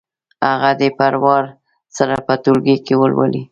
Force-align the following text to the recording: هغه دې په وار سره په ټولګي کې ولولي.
هغه 0.51 0.69
دې 0.79 0.89
په 0.97 1.05
وار 1.23 1.43
سره 1.97 2.15
په 2.27 2.33
ټولګي 2.43 2.77
کې 2.85 2.93
ولولي. 2.97 3.43